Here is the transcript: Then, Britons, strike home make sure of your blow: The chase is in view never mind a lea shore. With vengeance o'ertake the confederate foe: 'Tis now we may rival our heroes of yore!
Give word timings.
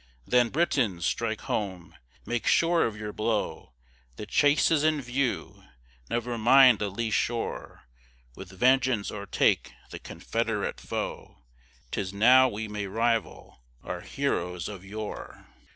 Then, 0.25 0.49
Britons, 0.49 1.05
strike 1.05 1.41
home 1.41 1.93
make 2.25 2.47
sure 2.47 2.87
of 2.87 2.97
your 2.97 3.13
blow: 3.13 3.73
The 4.15 4.25
chase 4.25 4.71
is 4.71 4.83
in 4.83 4.99
view 4.99 5.63
never 6.09 6.39
mind 6.39 6.81
a 6.81 6.89
lea 6.89 7.11
shore. 7.11 7.83
With 8.35 8.49
vengeance 8.49 9.11
o'ertake 9.11 9.73
the 9.91 9.99
confederate 9.99 10.79
foe: 10.81 11.43
'Tis 11.91 12.13
now 12.13 12.49
we 12.49 12.67
may 12.67 12.87
rival 12.87 13.61
our 13.83 14.01
heroes 14.01 14.67
of 14.67 14.83
yore! 14.83 15.45